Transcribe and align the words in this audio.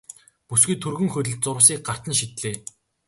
Бүсгүй 0.49 0.75
түргэн 0.83 1.09
хөдөлж 1.11 1.39
зурвасыг 1.43 1.79
гарт 1.87 2.03
нь 2.07 2.17
шидлээ. 2.19 2.55